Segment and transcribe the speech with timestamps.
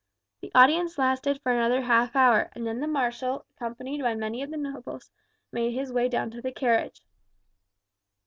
[0.41, 4.49] The audience lasted for another half hour, and then the marshal, accompanied by many of
[4.49, 5.11] the nobles,
[5.51, 7.01] made his way down to his carriage.